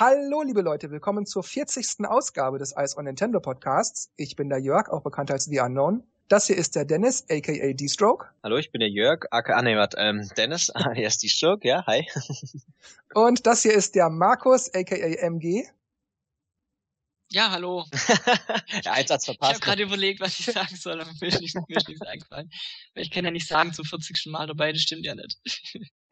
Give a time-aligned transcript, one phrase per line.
[0.00, 2.06] Hallo, liebe Leute, willkommen zur 40.
[2.06, 4.12] Ausgabe des Ice on Nintendo Podcasts.
[4.16, 6.04] Ich bin der Jörg, auch bekannt als The Unknown.
[6.28, 8.26] Das hier ist der Dennis, aka D-Stroke.
[8.44, 12.06] Hallo, ich bin der Jörg, aka, ah, nee, warte, ähm, Dennis, alias D-Stroke, ja, hi.
[13.14, 15.66] Und das hier ist der Markus, aka MG.
[17.30, 17.84] Ja, hallo.
[18.84, 19.50] ja, eins hat's verpasst.
[19.52, 22.02] Ich habe gerade überlegt, was ich sagen soll, aber mir ist nichts, mir ist nichts
[22.02, 22.50] eingefallen.
[22.94, 24.26] Weil ich kann ja nicht sagen, zum 40.
[24.26, 25.38] Mal dabei, das stimmt ja nicht.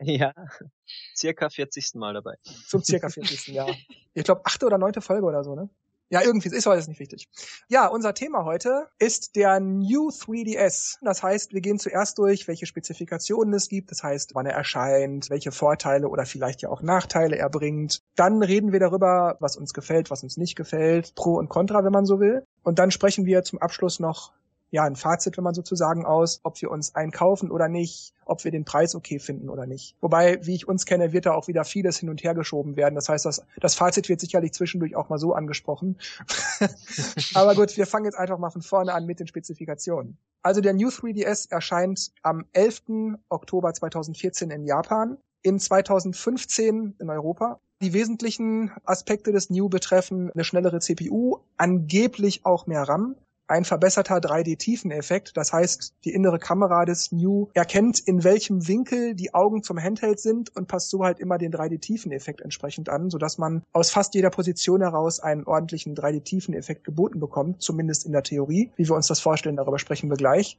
[0.01, 0.35] ja,
[1.17, 1.95] circa 40.
[1.95, 2.35] Mal dabei.
[2.67, 3.49] Zum circa 40.
[3.49, 3.75] Jahr.
[4.19, 5.69] Ich glaube, achte oder neunte Folge oder so, ne?
[6.09, 7.29] Ja, irgendwie ist heute nicht wichtig.
[7.69, 10.99] Ja, unser Thema heute ist der New 3DS.
[11.03, 15.31] Das heißt, wir gehen zuerst durch, welche Spezifikationen es gibt, das heißt, wann er erscheint,
[15.31, 18.03] welche Vorteile oder vielleicht ja auch Nachteile er bringt.
[18.15, 21.93] Dann reden wir darüber, was uns gefällt, was uns nicht gefällt, Pro und Contra, wenn
[21.93, 22.45] man so will.
[22.63, 24.33] Und dann sprechen wir zum Abschluss noch
[24.71, 28.51] ja, ein Fazit, wenn man sozusagen aus, ob wir uns einkaufen oder nicht, ob wir
[28.51, 29.97] den Preis okay finden oder nicht.
[30.01, 32.95] Wobei, wie ich uns kenne, wird da auch wieder vieles hin und her geschoben werden.
[32.95, 35.99] Das heißt, das, das Fazit wird sicherlich zwischendurch auch mal so angesprochen.
[37.35, 40.19] Aber gut, wir fangen jetzt einfach mal von vorne an mit den Spezifikationen.
[40.43, 43.19] Also der New 3DS erscheint am 11.
[43.29, 50.45] Oktober 2014 in Japan, in 2015 in Europa die wesentlichen Aspekte des New betreffen eine
[50.45, 53.17] schnellere CPU, angeblich auch mehr RAM,
[53.49, 55.37] ein verbesserter 3D-Tiefeneffekt.
[55.37, 60.21] Das heißt, die innere Kamera des New erkennt, in welchem Winkel die Augen zum Handheld
[60.21, 64.31] sind und passt so halt immer den 3D-Tiefeneffekt entsprechend an, sodass man aus fast jeder
[64.31, 68.73] Position heraus einen ordentlichen 3D-Tiefeneffekt geboten bekommt, zumindest in der Theorie.
[68.77, 70.59] Wie wir uns das vorstellen, darüber sprechen wir gleich.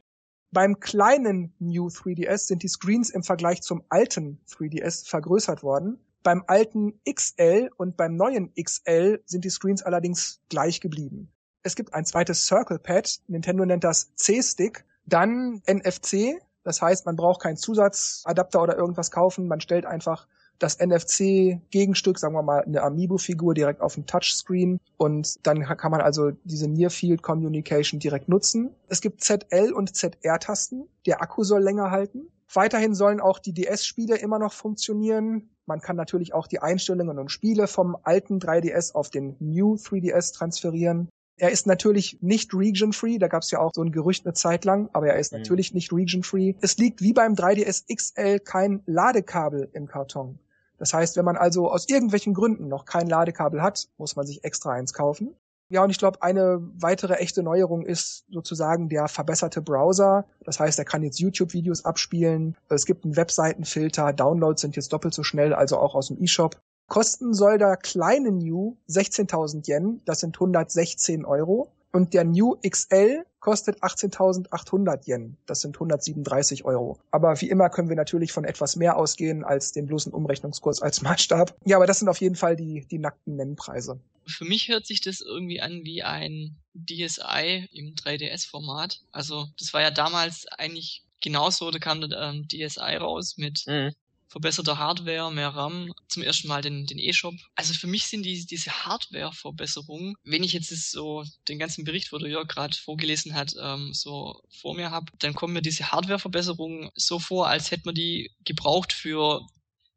[0.51, 5.99] Beim kleinen New 3DS sind die Screens im Vergleich zum alten 3DS vergrößert worden.
[6.23, 11.31] Beim alten XL und beim neuen XL sind die Screens allerdings gleich geblieben.
[11.63, 13.19] Es gibt ein zweites Circle Pad.
[13.27, 14.85] Nintendo nennt das C-Stick.
[15.05, 16.41] Dann NFC.
[16.63, 19.47] Das heißt, man braucht keinen Zusatzadapter oder irgendwas kaufen.
[19.47, 20.27] Man stellt einfach
[20.59, 26.01] das NFC-Gegenstück, sagen wir mal eine Amiibo-Figur direkt auf dem Touchscreen und dann kann man
[26.01, 28.75] also diese Near Field Communication direkt nutzen.
[28.87, 30.87] Es gibt ZL und ZR-Tasten.
[31.05, 32.29] Der Akku soll länger halten.
[32.53, 35.49] Weiterhin sollen auch die DS-Spiele immer noch funktionieren.
[35.65, 40.33] Man kann natürlich auch die Einstellungen und Spiele vom alten 3DS auf den New 3DS
[40.33, 41.09] transferieren.
[41.37, 44.65] Er ist natürlich nicht region-free, da gab es ja auch so ein Gerücht eine Zeit
[44.65, 45.39] lang, aber er ist mhm.
[45.39, 46.55] natürlich nicht region-free.
[46.61, 50.39] Es liegt wie beim 3DS XL kein Ladekabel im Karton.
[50.79, 54.43] Das heißt, wenn man also aus irgendwelchen Gründen noch kein Ladekabel hat, muss man sich
[54.43, 55.35] extra eins kaufen.
[55.69, 60.25] Ja, und ich glaube, eine weitere echte Neuerung ist sozusagen der verbesserte Browser.
[60.45, 62.55] Das heißt, er kann jetzt YouTube-Videos abspielen.
[62.69, 64.13] Es gibt einen Webseitenfilter.
[64.13, 66.55] Downloads sind jetzt doppelt so schnell, also auch aus dem eShop.
[66.87, 71.71] Kosten soll der kleine New 16.000 Yen, das sind 116 Euro.
[71.93, 76.99] Und der New XL kostet 18.800 Yen, das sind 137 Euro.
[77.11, 81.01] Aber wie immer können wir natürlich von etwas mehr ausgehen als den bloßen Umrechnungskurs als
[81.03, 81.55] Maßstab.
[81.65, 83.99] Ja, aber das sind auf jeden Fall die, die nackten Nennpreise.
[84.25, 89.01] Für mich hört sich das irgendwie an wie ein DSi im 3DS-Format.
[89.11, 93.93] Also das war ja damals eigentlich genauso, da kam der ähm, DSi raus mit mhm
[94.27, 97.33] verbesserte Hardware, mehr RAM, zum ersten Mal den, den E-Shop.
[97.55, 102.17] Also für mich sind die, diese Hardware-Verbesserungen, wenn ich jetzt so den ganzen Bericht, wo
[102.17, 106.89] du ja gerade vorgelesen hat, ähm, so vor mir habe, dann kommen mir diese Hardware-Verbesserungen
[106.95, 109.45] so vor, als hätte man die gebraucht für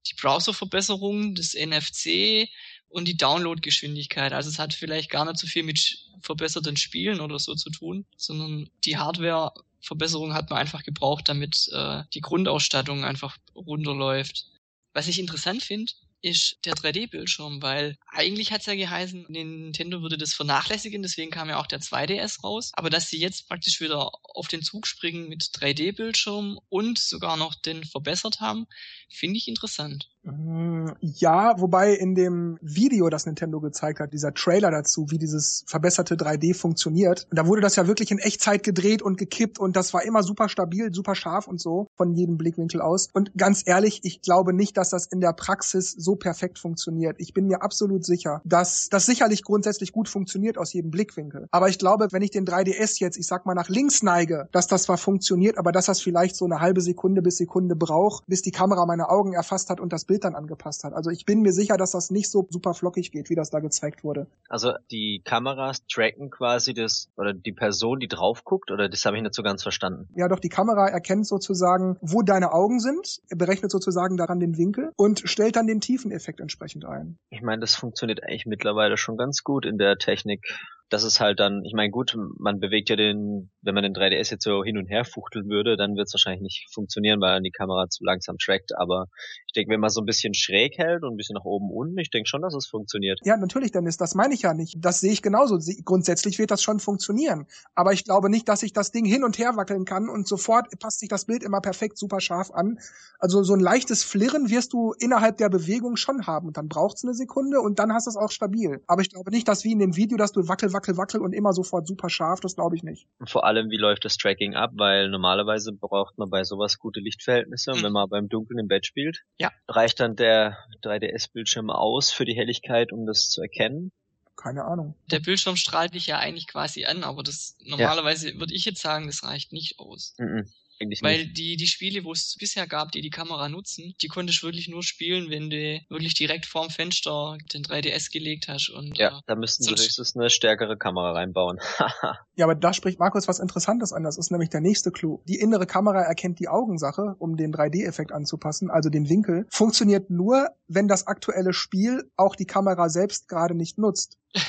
[0.06, 2.48] die Browser-Verbesserungen, das NFC
[2.88, 4.32] und die Download-Geschwindigkeit.
[4.32, 8.06] Also es hat vielleicht gar nicht so viel mit verbesserten Spielen oder so zu tun,
[8.16, 14.46] sondern die Hardware Verbesserung hat man einfach gebraucht, damit äh, die Grundausstattung einfach runterläuft.
[14.92, 15.92] Was ich interessant finde,
[16.22, 21.58] ist der 3D-Bildschirm, weil eigentlich hat's ja geheißen, Nintendo würde das vernachlässigen, deswegen kam ja
[21.58, 22.70] auch der 2DS raus.
[22.74, 27.54] Aber dass sie jetzt praktisch wieder auf den Zug springen mit 3D-Bildschirm und sogar noch
[27.54, 28.66] den verbessert haben,
[29.08, 30.10] finde ich interessant.
[30.22, 35.64] Mm, ja, wobei in dem Video, das Nintendo gezeigt hat, dieser Trailer dazu, wie dieses
[35.66, 39.94] verbesserte 3D funktioniert, da wurde das ja wirklich in Echtzeit gedreht und gekippt und das
[39.94, 43.08] war immer super stabil, super scharf und so von jedem Blickwinkel aus.
[43.14, 47.16] Und ganz ehrlich, ich glaube nicht, dass das in der Praxis so perfekt funktioniert.
[47.18, 51.46] Ich bin mir absolut sicher, dass das sicherlich grundsätzlich gut funktioniert aus jedem Blickwinkel.
[51.50, 54.66] Aber ich glaube, wenn ich den 3DS jetzt, ich sag mal, nach links neige, dass
[54.66, 58.42] das zwar funktioniert, aber dass das vielleicht so eine halbe Sekunde bis Sekunde braucht, bis
[58.42, 60.92] die Kamera meine Augen erfasst hat und das Bild dann angepasst hat.
[60.92, 63.60] Also ich bin mir sicher, dass das nicht so super flockig geht, wie das da
[63.60, 64.26] gezeigt wurde.
[64.48, 69.16] Also die Kameras tracken quasi das oder die Person, die drauf guckt, oder das habe
[69.16, 70.08] ich nicht so ganz verstanden.
[70.16, 74.90] Ja, doch die Kamera erkennt sozusagen, wo deine Augen sind, berechnet sozusagen daran den Winkel
[74.96, 77.16] und stellt dann den Tiefeneffekt entsprechend ein.
[77.30, 80.44] Ich meine, das funktioniert eigentlich mittlerweile schon ganz gut in der Technik
[80.90, 84.32] das ist halt dann, ich meine, gut, man bewegt ja den, wenn man den 3DS
[84.32, 87.52] jetzt so hin und her fuchteln würde, dann wird es wahrscheinlich nicht funktionieren, weil die
[87.52, 88.76] Kamera zu langsam trackt.
[88.76, 89.06] Aber
[89.46, 91.96] ich denke, wenn man so ein bisschen schräg hält und ein bisschen nach oben unten,
[91.98, 93.20] ich denke schon, dass es funktioniert.
[93.22, 94.78] Ja, natürlich, Dennis, das meine ich ja nicht.
[94.80, 95.58] Das sehe ich genauso.
[95.84, 97.46] Grundsätzlich wird das schon funktionieren.
[97.76, 100.66] Aber ich glaube nicht, dass ich das Ding hin und her wackeln kann und sofort
[100.80, 102.80] passt sich das Bild immer perfekt super scharf an.
[103.20, 106.48] Also so ein leichtes Flirren wirst du innerhalb der Bewegung schon haben.
[106.48, 108.82] Und dann braucht es eine Sekunde und dann hast du es auch stabil.
[108.88, 111.32] Aber ich glaube nicht, dass wie in dem Video, dass du wackel, wackel, wackel und
[111.32, 113.06] immer sofort super scharf, das glaube ich nicht.
[113.24, 114.72] Vor allem, wie läuft das Tracking ab?
[114.74, 117.72] Weil normalerweise braucht man bei sowas gute Lichtverhältnisse.
[117.72, 117.84] Und mhm.
[117.84, 119.50] wenn man beim Dunkeln im Bett spielt, ja.
[119.68, 123.92] reicht dann der 3DS-Bildschirm aus für die Helligkeit, um das zu erkennen?
[124.36, 124.94] Keine Ahnung.
[125.10, 128.40] Der Bildschirm strahlt dich ja eigentlich quasi an, aber das normalerweise ja.
[128.40, 130.14] würde ich jetzt sagen, das reicht nicht aus.
[130.18, 130.48] Mhm.
[130.80, 131.36] Eigentlich Weil nicht.
[131.36, 134.68] die, die Spiele, wo es bisher gab, die die Kamera nutzen, die konntest du wirklich
[134.68, 138.70] nur spielen, wenn du wirklich direkt vorm Fenster den 3DS gelegt hast.
[138.70, 141.58] Und, ja, äh, da müssten sie höchstens eine stärkere Kamera reinbauen.
[142.34, 144.04] ja, aber da spricht Markus was Interessantes an.
[144.04, 145.22] Das ist nämlich der nächste Clou.
[145.28, 149.46] Die innere Kamera erkennt die Augensache, um den 3D-Effekt anzupassen, also den Winkel.
[149.50, 154.16] Funktioniert nur, wenn das aktuelle Spiel auch die Kamera selbst gerade nicht nutzt.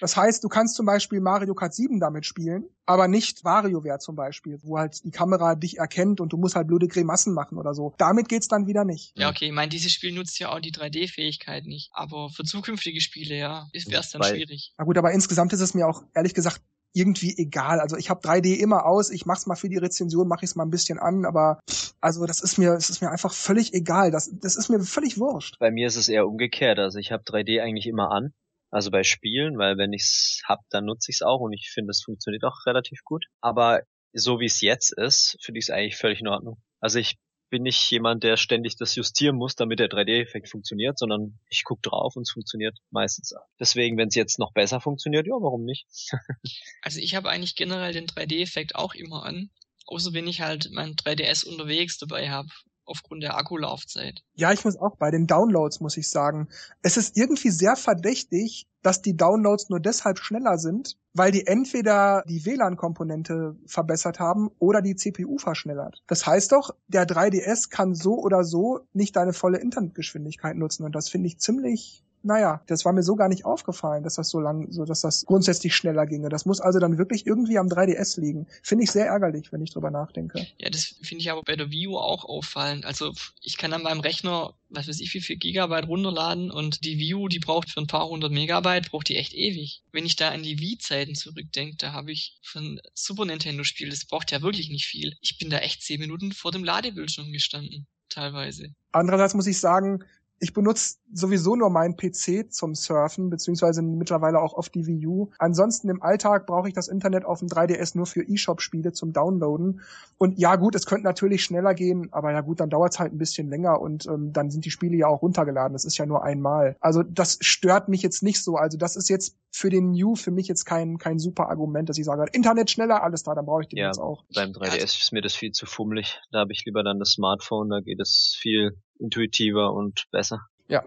[0.00, 4.16] Das heißt, du kannst zum Beispiel Mario Kart 7 damit spielen, aber nicht WarioWare zum
[4.16, 7.74] Beispiel, wo halt die Kamera dich erkennt und du musst halt blöde Grimassen machen oder
[7.74, 7.94] so.
[7.98, 9.12] Damit geht's dann wieder nicht.
[9.16, 13.00] Ja, okay, ich meine, dieses Spiel nutzt ja auch die 3D-Fähigkeit nicht, aber für zukünftige
[13.00, 14.74] Spiele, ja, wäre es dann Weil, schwierig.
[14.78, 16.62] Na gut, aber insgesamt ist es mir auch ehrlich gesagt
[16.94, 17.80] irgendwie egal.
[17.80, 20.56] Also ich habe 3D immer aus, ich mach's mal für die Rezension, mache ich es
[20.56, 21.60] mal ein bisschen an, aber
[22.00, 24.10] also das ist mir, das ist mir einfach völlig egal.
[24.10, 25.58] Das, das ist mir völlig wurscht.
[25.58, 26.78] Bei mir ist es eher umgekehrt.
[26.78, 28.32] Also ich habe 3D eigentlich immer an
[28.70, 32.02] also bei Spielen, weil wenn ich's hab, dann nutze ich's auch und ich finde, es
[32.02, 33.24] funktioniert auch relativ gut.
[33.40, 33.82] Aber
[34.12, 36.60] so wie es jetzt ist, finde ich es eigentlich völlig in Ordnung.
[36.80, 37.16] Also ich
[37.50, 41.82] bin nicht jemand, der ständig das justieren muss, damit der 3D-Effekt funktioniert, sondern ich guck
[41.82, 43.34] drauf und es funktioniert meistens.
[43.58, 45.86] Deswegen, wenn es jetzt noch besser funktioniert, ja, warum nicht?
[46.82, 49.50] also ich habe eigentlich generell den 3D-Effekt auch immer an.
[49.86, 52.48] Außer wenn ich halt mein 3DS unterwegs dabei habe
[52.88, 54.24] aufgrund der Akkulaufzeit.
[54.34, 56.48] Ja, ich muss auch bei den Downloads, muss ich sagen.
[56.82, 62.22] Es ist irgendwie sehr verdächtig, dass die Downloads nur deshalb schneller sind, weil die entweder
[62.28, 66.02] die WLAN-Komponente verbessert haben oder die CPU verschnellert.
[66.06, 70.94] Das heißt doch, der 3DS kann so oder so nicht deine volle Internetgeschwindigkeit nutzen und
[70.94, 74.40] das finde ich ziemlich naja, das war mir so gar nicht aufgefallen, dass das so
[74.40, 76.28] lang, so dass das grundsätzlich schneller ginge.
[76.28, 78.46] Das muss also dann wirklich irgendwie am 3DS liegen.
[78.62, 80.46] Finde ich sehr ärgerlich, wenn ich drüber nachdenke.
[80.58, 82.84] Ja, das finde ich aber bei der View auch auffallend.
[82.84, 83.12] Also
[83.42, 87.28] ich kann an meinem Rechner, was weiß ich, wie viel Gigabyte runterladen und die View,
[87.28, 89.82] die braucht für ein paar hundert Megabyte, braucht die echt ewig.
[89.92, 94.06] Wenn ich da an die Wii-Zeiten zurückdenke, da habe ich für ein Super Nintendo-Spiel, das
[94.06, 95.14] braucht ja wirklich nicht viel.
[95.20, 98.74] Ich bin da echt zehn Minuten vor dem Ladebildschirm gestanden teilweise.
[98.92, 100.04] Andererseits muss ich sagen,
[100.40, 105.30] ich benutze sowieso nur meinen PC zum Surfen, beziehungsweise mittlerweile auch auf die Wii U.
[105.38, 109.80] Ansonsten im Alltag brauche ich das Internet auf dem 3DS nur für eShop-Spiele zum Downloaden.
[110.16, 113.12] Und ja gut, es könnte natürlich schneller gehen, aber ja gut, dann dauert es halt
[113.12, 115.72] ein bisschen länger und ähm, dann sind die Spiele ja auch runtergeladen.
[115.72, 116.76] Das ist ja nur einmal.
[116.80, 118.56] Also das stört mich jetzt nicht so.
[118.56, 121.98] Also das ist jetzt für den New für mich jetzt kein, kein super Argument, dass
[121.98, 124.24] ich sage, Internet schneller, alles da, dann brauche ich den ja, jetzt auch.
[124.34, 126.20] Beim 3DS ist mir das viel zu fummelig.
[126.30, 130.46] Da habe ich lieber dann das Smartphone, da geht es viel intuitiver und besser.
[130.68, 130.84] Ja.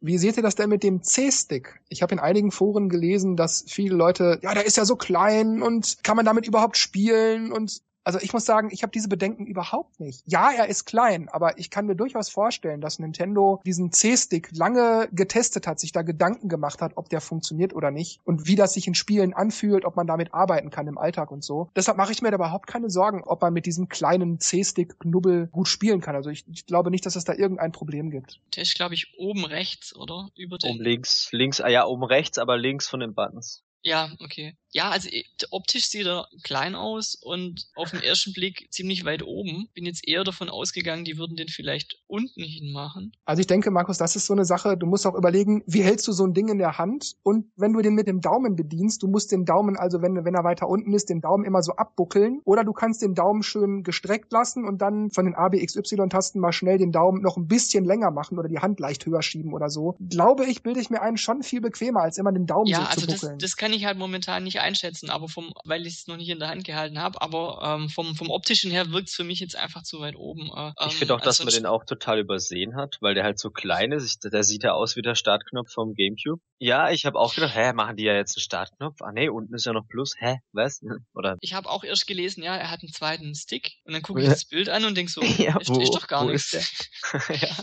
[0.00, 1.80] Wie seht ihr das denn mit dem C-Stick?
[1.88, 5.60] Ich habe in einigen Foren gelesen, dass viele Leute, ja, der ist ja so klein
[5.60, 9.46] und kann man damit überhaupt spielen und also ich muss sagen, ich habe diese Bedenken
[9.46, 10.22] überhaupt nicht.
[10.26, 15.08] Ja, er ist klein, aber ich kann mir durchaus vorstellen, dass Nintendo diesen C-Stick lange
[15.12, 18.74] getestet hat, sich da Gedanken gemacht hat, ob der funktioniert oder nicht und wie das
[18.74, 21.70] sich in Spielen anfühlt, ob man damit arbeiten kann im Alltag und so.
[21.76, 25.68] Deshalb mache ich mir da überhaupt keine Sorgen, ob man mit diesem kleinen C-Stick-Knubbel gut
[25.68, 26.16] spielen kann.
[26.16, 28.40] Also ich, ich, glaube nicht, dass es da irgendein Problem gibt.
[28.54, 30.28] Der ist, glaube ich, oben rechts, oder?
[30.36, 30.70] Über den...
[30.70, 33.62] Oben links, links, ah ja, oben rechts, aber links von den Buttons.
[33.82, 34.56] Ja, okay.
[34.72, 39.22] Ja, also äh, optisch sieht er klein aus und auf den ersten Blick ziemlich weit
[39.22, 39.68] oben.
[39.74, 43.12] Bin jetzt eher davon ausgegangen, die würden den vielleicht unten hin machen.
[43.24, 46.06] Also ich denke, Markus, das ist so eine Sache, du musst auch überlegen, wie hältst
[46.08, 49.02] du so ein Ding in der Hand und wenn du den mit dem Daumen bedienst,
[49.02, 51.72] du musst den Daumen, also wenn, wenn er weiter unten ist, den Daumen immer so
[51.72, 55.60] abbuckeln oder du kannst den Daumen schön gestreckt lassen und dann von den A, B,
[55.60, 59.06] X, Y-Tasten mal schnell den Daumen noch ein bisschen länger machen oder die Hand leicht
[59.06, 59.96] höher schieben oder so.
[60.08, 62.84] Glaube ich, bilde ich mir einen schon viel bequemer, als immer den Daumen ja, so
[62.84, 63.38] also zu buckeln.
[63.38, 66.28] Das, das kann ich halt momentan nicht einschätzen, aber vom, weil ich es noch nicht
[66.28, 69.40] in der Hand gehalten habe, aber ähm, vom, vom optischen her wirkt es für mich
[69.40, 70.50] jetzt einfach zu weit oben.
[70.54, 73.50] Äh, ich finde auch, dass man den auch total übersehen hat, weil der halt so
[73.50, 74.24] klein ist.
[74.32, 76.42] Der sieht ja aus wie der Startknopf vom Gamecube.
[76.58, 79.00] Ja, ich habe auch gedacht, hä, machen die ja jetzt einen Startknopf?
[79.02, 80.14] Ah nee, unten ist ja noch Plus.
[80.18, 80.80] Hä, was?
[81.14, 81.36] Oder?
[81.40, 84.28] Ich habe auch erst gelesen, ja, er hat einen zweiten Stick und dann gucke ich
[84.28, 86.52] das Bild an und denk so, ja, wo, ist doch gar nichts.
[87.28, 87.56] ja.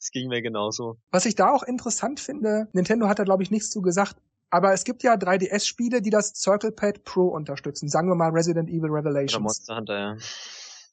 [0.00, 0.98] Das ging mir genauso.
[1.10, 4.16] Was ich da auch interessant finde, Nintendo hat da glaube ich nichts zu gesagt,
[4.50, 7.88] Aber es gibt ja 3DS-Spiele, die das Circle Pad Pro unterstützen.
[7.88, 9.34] Sagen wir mal Resident Evil Revelations.
[9.34, 10.16] Oder Monster Hunter, ja.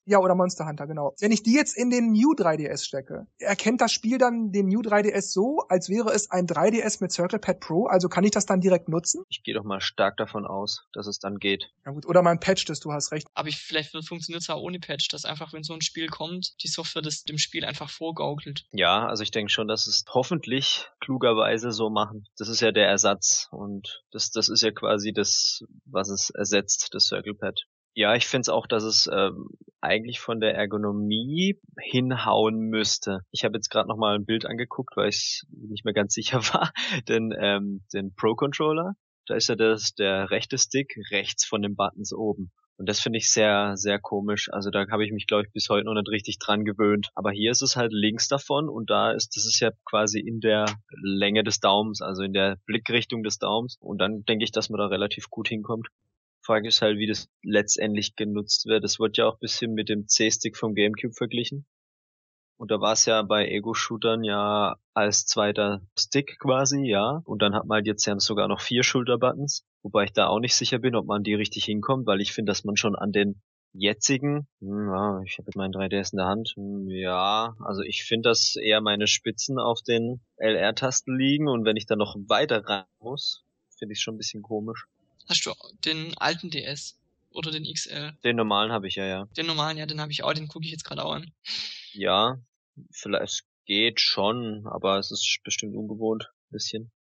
[0.10, 1.14] Ja, oder Monster Hunter, genau.
[1.20, 4.80] Wenn ich die jetzt in den New 3DS stecke, erkennt das Spiel dann den New
[4.80, 7.88] 3DS so, als wäre es ein 3DS mit Circle Pad Pro?
[7.88, 9.24] Also kann ich das dann direkt nutzen?
[9.28, 11.72] Ich gehe doch mal stark davon aus, dass es dann geht.
[11.86, 13.28] Ja gut, oder man patcht es, du hast recht.
[13.34, 16.56] Aber ich, vielleicht funktioniert es auch ohne Patch, dass einfach, wenn so ein Spiel kommt,
[16.64, 18.66] die Software das dem Spiel einfach vorgaukelt.
[18.72, 22.28] Ja, also ich denke schon, dass es hoffentlich klugerweise so machen.
[22.38, 26.94] Das ist ja der Ersatz und das, das ist ja quasi das, was es ersetzt,
[26.94, 27.66] das Circle Pad.
[27.98, 29.50] Ja, ich finde es auch, dass es ähm,
[29.82, 33.22] eigentlich von der Ergonomie hinhauen müsste.
[33.32, 36.38] Ich habe jetzt gerade noch mal ein Bild angeguckt, weil ich nicht mehr ganz sicher
[36.54, 36.72] war.
[37.08, 38.94] Denn ähm, den Pro Controller,
[39.26, 42.52] da ist ja das der rechte Stick rechts von den Buttons oben.
[42.78, 44.48] Und das finde ich sehr, sehr komisch.
[44.54, 47.10] Also da habe ich mich, glaube ich, bis heute noch nicht richtig dran gewöhnt.
[47.16, 50.40] Aber hier ist es halt links davon und da ist, das ist ja quasi in
[50.40, 50.66] der
[51.02, 53.76] Länge des Daumens, also in der Blickrichtung des Daumens.
[53.80, 55.88] Und dann denke ich, dass man da relativ gut hinkommt.
[56.48, 58.84] Frage ist halt, wie das letztendlich genutzt wird.
[58.86, 61.66] Es wird ja auch bisschen mit dem C-Stick vom Gamecube verglichen.
[62.58, 67.22] Und da war es ja bei Ego-Shootern ja als zweiter Stick quasi, ja.
[67.26, 69.66] Und dann hat man halt jetzt ja sogar noch vier Schulterbuttons.
[69.84, 72.52] Wobei ich da auch nicht sicher bin, ob man die richtig hinkommt, weil ich finde,
[72.52, 73.42] dass man schon an den
[73.74, 78.30] jetzigen, hm, ja, ich habe meinen 3DS in der Hand, hm, ja, also ich finde,
[78.30, 82.86] dass eher meine Spitzen auf den LR-Tasten liegen und wenn ich dann noch weiter rein
[83.00, 83.44] muss,
[83.78, 84.88] finde ich schon ein bisschen komisch.
[85.28, 85.54] Hast du
[85.86, 87.00] den alten DS
[87.32, 88.14] oder den XL?
[88.24, 89.26] Den normalen habe ich ja, ja.
[89.38, 91.32] Den normalen, ja, den habe ich auch, den gucke ich jetzt gerade auch an.
[91.94, 92.40] Ja,
[92.92, 96.92] vielleicht geht schon, aber es ist bestimmt ungewohnt, ein bisschen.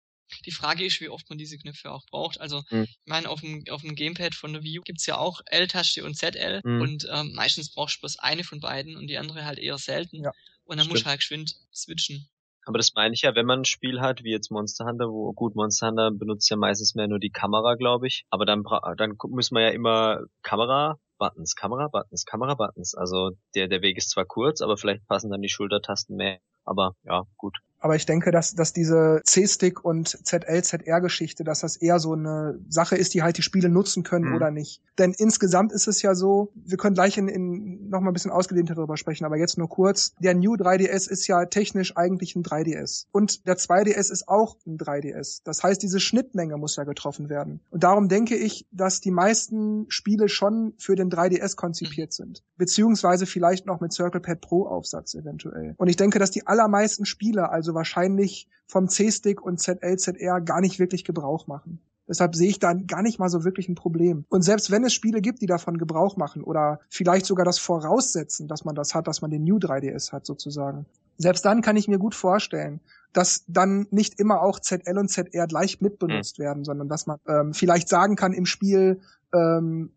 [0.44, 2.40] Die Frage ist, wie oft man diese Knöpfe auch braucht.
[2.40, 2.82] Also, hm.
[2.82, 6.04] ich meine, auf dem, auf dem Gamepad von der Wii U gibt's ja auch L-Taste
[6.04, 6.80] und ZL hm.
[6.80, 10.24] und ähm, meistens brauchst du bloß eine von beiden und die andere halt eher selten.
[10.24, 10.32] Ja,
[10.64, 10.94] und dann stimmt.
[10.94, 12.28] musst du halt geschwind switchen.
[12.66, 15.32] Aber das meine ich ja, wenn man ein Spiel hat, wie jetzt Monster Hunter, wo
[15.32, 18.24] gut Monster Hunter benutzt ja meistens mehr nur die Kamera, glaube ich.
[18.28, 18.64] Aber dann
[18.96, 22.94] dann müssen wir ja immer Kamera, Buttons, Kamera, Buttons, Kamera, Buttons.
[22.94, 26.40] Also der, der Weg ist zwar kurz, aber vielleicht passen dann die Schultertasten mehr.
[26.64, 27.56] Aber ja, gut.
[27.78, 32.96] Aber ich denke, dass, dass diese C-Stick und ZL-ZR-Geschichte, dass das eher so eine Sache
[32.96, 34.34] ist, die halt die Spiele nutzen können mhm.
[34.34, 34.82] oder nicht.
[34.98, 38.30] Denn insgesamt ist es ja so, wir können gleich in, in noch mal ein bisschen
[38.30, 40.14] ausgedehnter darüber sprechen, aber jetzt nur kurz.
[40.18, 43.06] Der New 3DS ist ja technisch eigentlich ein 3DS.
[43.12, 45.42] Und der 2DS ist auch ein 3DS.
[45.44, 47.60] Das heißt, diese Schnittmenge muss ja getroffen werden.
[47.70, 52.24] Und darum denke ich, dass die meisten Spiele schon für den 3DS konzipiert mhm.
[52.24, 52.44] sind.
[52.56, 55.74] Beziehungsweise vielleicht noch mit Circle Pad Pro Aufsatz eventuell.
[55.76, 60.78] Und ich denke, dass die allermeisten Spiele, also wahrscheinlich vom C-Stick und ZL-ZR gar nicht
[60.78, 61.80] wirklich Gebrauch machen.
[62.08, 64.24] Deshalb sehe ich da gar nicht mal so wirklich ein Problem.
[64.28, 68.46] Und selbst wenn es Spiele gibt, die davon Gebrauch machen oder vielleicht sogar das voraussetzen,
[68.46, 70.86] dass man das hat, dass man den New 3DS hat sozusagen.
[71.18, 72.80] Selbst dann kann ich mir gut vorstellen,
[73.12, 76.42] dass dann nicht immer auch ZL und ZR gleich mitbenutzt mhm.
[76.42, 79.00] werden, sondern dass man ähm, vielleicht sagen kann im Spiel,
[79.34, 79.90] ähm,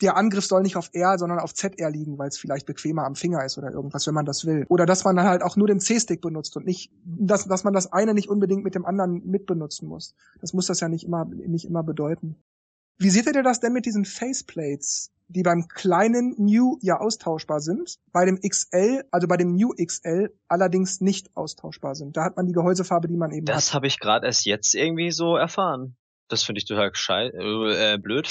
[0.00, 3.14] der Angriff soll nicht auf R, sondern auf ZR liegen, weil es vielleicht bequemer am
[3.14, 4.66] Finger ist oder irgendwas, wenn man das will.
[4.68, 7.72] Oder dass man dann halt auch nur den C-Stick benutzt und nicht, dass, dass man
[7.72, 10.14] das eine nicht unbedingt mit dem anderen mitbenutzen muss.
[10.40, 12.36] Das muss das ja nicht immer, nicht immer bedeuten.
[12.98, 17.96] Wie seht ihr das denn mit diesen Faceplates, die beim kleinen New ja austauschbar sind,
[18.12, 22.16] bei dem XL, also bei dem New XL allerdings nicht austauschbar sind?
[22.16, 23.62] Da hat man die Gehäusefarbe, die man eben das hat.
[23.62, 25.96] Das habe ich gerade erst jetzt irgendwie so erfahren.
[26.28, 28.28] Das finde ich total schei äh, äh blöd.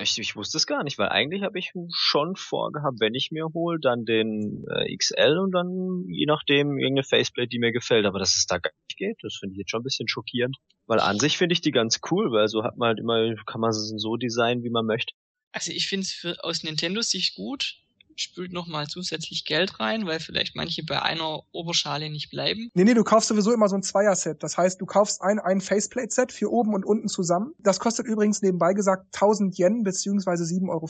[0.00, 3.46] Ich, ich wusste es gar nicht, weil eigentlich habe ich schon vorgehabt, wenn ich mir
[3.52, 8.06] hole, dann den äh, XL und dann je nachdem irgendeine Faceplate, die mir gefällt.
[8.06, 10.56] Aber dass es da gar nicht geht, das finde ich jetzt schon ein bisschen schockierend.
[10.86, 13.60] Weil an sich finde ich die ganz cool, weil so hat man halt immer, kann
[13.60, 15.14] man sie so designen, wie man möchte.
[15.50, 17.76] Also ich finde es aus Nintendos Sicht gut,
[18.20, 22.70] spült nochmal zusätzlich Geld rein, weil vielleicht manche bei einer Oberschale nicht bleiben.
[22.74, 24.42] Nee, nee, du kaufst sowieso immer so ein Zweier-Set.
[24.42, 27.52] Das heißt, du kaufst ein, ein Faceplate-Set für oben und unten zusammen.
[27.58, 30.88] Das kostet übrigens nebenbei gesagt 1000 Yen beziehungsweise 7,50 Euro.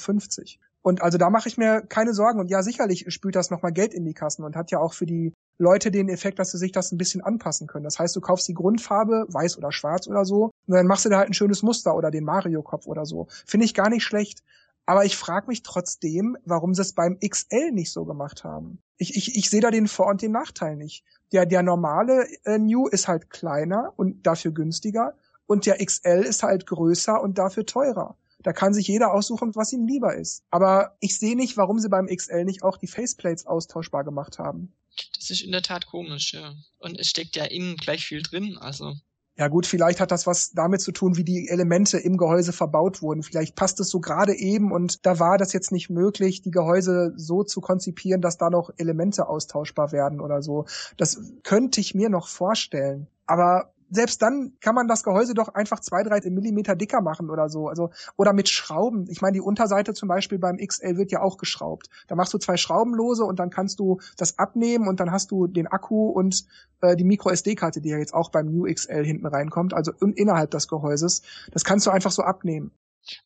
[0.83, 2.41] Und also da mache ich mir keine Sorgen.
[2.41, 5.07] Und ja, sicherlich spült das nochmal Geld in die Kassen und hat ja auch für
[5.07, 7.85] die Leute den Effekt, dass sie sich das ein bisschen anpassen können.
[7.85, 11.09] Das heißt, du kaufst die Grundfarbe, weiß oder schwarz oder so, und dann machst du
[11.09, 13.27] da halt ein schönes Muster oder den Mario-Kopf oder so.
[13.45, 14.43] Finde ich gar nicht schlecht.
[14.89, 18.79] Aber ich frage mich trotzdem, warum sie es beim XL nicht so gemacht haben.
[18.97, 21.05] Ich, ich, ich sehe da den Vor- und den Nachteil nicht.
[21.31, 25.15] Der, der normale äh, New ist halt kleiner und dafür günstiger
[25.45, 28.17] und der XL ist halt größer und dafür teurer.
[28.39, 30.43] Da kann sich jeder aussuchen, was ihm lieber ist.
[30.51, 34.73] Aber ich sehe nicht, warum sie beim XL nicht auch die Faceplates austauschbar gemacht haben.
[35.15, 36.55] Das ist in der Tat komisch, ja.
[36.79, 38.95] Und es steckt ja innen gleich viel drin, also.
[39.39, 43.03] Ja gut, vielleicht hat das was damit zu tun, wie die Elemente im Gehäuse verbaut
[43.03, 43.23] wurden.
[43.23, 47.13] Vielleicht passt es so gerade eben und da war das jetzt nicht möglich, die Gehäuse
[47.15, 50.65] so zu konzipieren, dass da noch Elemente austauschbar werden oder so.
[50.97, 53.07] Das könnte ich mir noch vorstellen.
[53.27, 57.49] Aber selbst dann kann man das Gehäuse doch einfach zwei, drei Millimeter dicker machen oder
[57.49, 57.69] so.
[57.69, 59.07] Also, oder mit Schrauben.
[59.09, 61.89] Ich meine, die Unterseite zum Beispiel beim XL wird ja auch geschraubt.
[62.07, 65.47] Da machst du zwei Schraubenlose und dann kannst du das abnehmen und dann hast du
[65.47, 66.45] den Akku und
[66.81, 70.51] äh, die Micro SD-Karte, die ja jetzt auch beim New XL hinten reinkommt, also innerhalb
[70.51, 71.23] des Gehäuses.
[71.53, 72.73] Das kannst du einfach so abnehmen.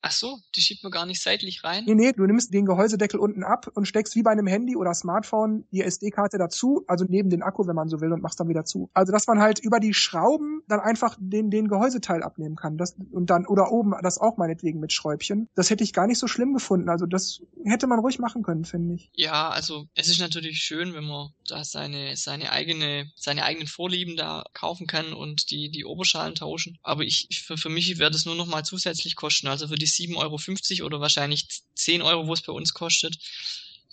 [0.01, 1.85] Ach so, die schiebt man gar nicht seitlich rein?
[1.87, 4.95] Nee, nee, du nimmst den Gehäusedeckel unten ab und steckst wie bei einem Handy oder
[4.95, 8.49] Smartphone die SD-Karte dazu, also neben den Akku, wenn man so will, und machst dann
[8.49, 8.91] wieder zu.
[8.95, 12.79] Also, dass man halt über die Schrauben dann einfach den, den Gehäuseteil abnehmen kann.
[12.79, 15.49] Das, und dann, oder oben das auch meinetwegen mit Schräubchen.
[15.55, 16.89] Das hätte ich gar nicht so schlimm gefunden.
[16.89, 19.11] Also, das hätte man ruhig machen können, finde ich.
[19.15, 24.17] Ja, also, es ist natürlich schön, wenn man da seine, seine eigene, seine eigenen Vorlieben
[24.17, 26.79] da kaufen kann und die, die Oberschalen tauschen.
[26.83, 29.49] Aber ich, für, für mich wäre das nur noch mal zusätzlich kosten.
[29.49, 33.17] Also, für die 7,50 Euro oder wahrscheinlich 10 Euro, wo es bei uns kostet,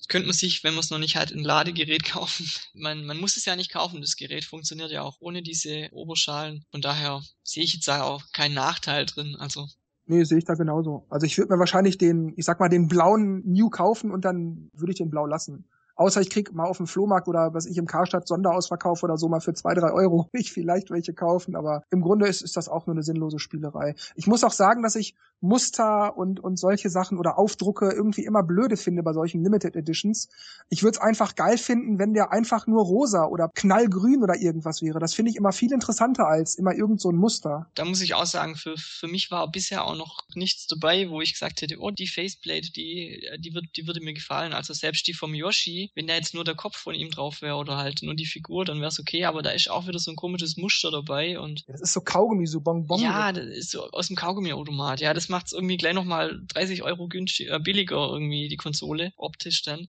[0.09, 2.45] könnte man sich, wenn man es noch nicht hat, ein Ladegerät kaufen.
[2.73, 6.65] Man, man muss es ja nicht kaufen, das Gerät funktioniert ja auch ohne diese Oberschalen.
[6.71, 9.37] Von daher sehe ich jetzt da auch keinen Nachteil drin.
[9.39, 9.67] Also
[10.05, 11.05] Nee, sehe ich da genauso.
[11.11, 14.71] Also ich würde mir wahrscheinlich den, ich sag mal, den blauen New kaufen und dann
[14.73, 15.69] würde ich den blau lassen.
[15.99, 19.27] Außer ich krieg mal auf dem Flohmarkt oder was ich im Karstadt Sonderausverkauf oder so
[19.27, 21.57] mal für zwei, drei Euro ich vielleicht welche kaufen.
[21.57, 23.95] Aber im Grunde ist, ist das auch nur eine sinnlose Spielerei.
[24.15, 28.43] Ich muss auch sagen, dass ich Muster und, und solche Sachen oder Aufdrucke irgendwie immer
[28.43, 30.29] blöde finde bei solchen Limited Editions.
[30.69, 34.81] Ich würde es einfach geil finden, wenn der einfach nur rosa oder knallgrün oder irgendwas
[34.81, 34.99] wäre.
[34.99, 37.67] Das finde ich immer viel interessanter als immer irgend so ein Muster.
[37.75, 41.21] Da muss ich auch sagen, für, für mich war bisher auch noch nichts dabei, wo
[41.21, 44.53] ich gesagt hätte, oh, die Faceplate, die, die, wird, die würde mir gefallen.
[44.53, 47.55] Also selbst die vom Yoshi, wenn da jetzt nur der Kopf von ihm drauf wäre
[47.55, 50.11] oder halt nur die Figur, dann wäre es okay, aber da ist auch wieder so
[50.11, 51.61] ein komisches Muster dabei und.
[51.67, 52.99] Ja, das ist so Kaugummi, so Bonbon.
[52.99, 54.99] Ja, das ist so aus dem Kaugummi-Automat.
[54.99, 59.13] Ja, das macht es irgendwie gleich nochmal 30 Euro günstiger, äh, billiger irgendwie, die Konsole,
[59.17, 59.87] optisch dann.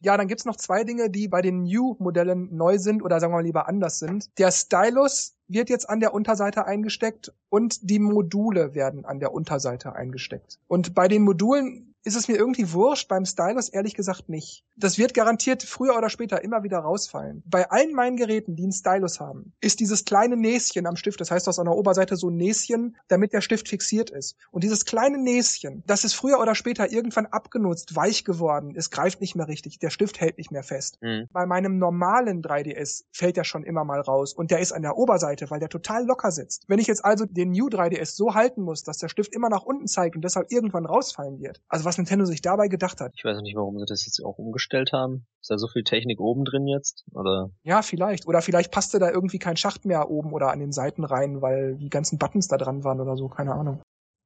[0.00, 3.38] Ja, dann gibt's noch zwei Dinge, die bei den New-Modellen neu sind oder sagen wir
[3.38, 4.30] mal lieber anders sind.
[4.38, 9.96] Der Stylus wird jetzt an der Unterseite eingesteckt und die Module werden an der Unterseite
[9.96, 10.60] eingesteckt.
[10.68, 14.64] Und bei den Modulen ist es mir irgendwie wurscht, beim Stylus ehrlich gesagt nicht.
[14.76, 17.42] Das wird garantiert früher oder später immer wieder rausfallen.
[17.46, 21.30] Bei allen meinen Geräten, die einen Stylus haben, ist dieses kleine Näschen am Stift, das
[21.30, 24.36] heißt aus einer Oberseite so ein Näschen, damit der Stift fixiert ist.
[24.50, 29.20] Und dieses kleine Näschen, das ist früher oder später irgendwann abgenutzt, weich geworden, es greift
[29.20, 30.98] nicht mehr richtig, der Stift hält nicht mehr fest.
[31.02, 31.28] Mhm.
[31.32, 34.96] Bei meinem normalen 3DS fällt der schon immer mal raus und der ist an der
[34.96, 36.64] Oberseite, weil der total locker sitzt.
[36.68, 39.64] Wenn ich jetzt also den New 3DS so halten muss, dass der Stift immer nach
[39.64, 43.12] unten zeigt und deshalb irgendwann rausfallen wird, also was Nintendo sich dabei gedacht hat.
[43.16, 45.26] Ich weiß nicht, warum sie das jetzt auch umgestellt haben.
[45.40, 47.04] Ist da so viel Technik oben drin jetzt?
[47.12, 47.50] Oder?
[47.62, 48.26] Ja, vielleicht.
[48.26, 51.76] Oder vielleicht passte da irgendwie kein Schacht mehr oben oder an den Seiten rein, weil
[51.76, 53.80] die ganzen Buttons da dran waren oder so, keine Ahnung.